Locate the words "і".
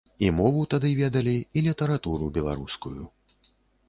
0.27-0.29, 1.53-1.63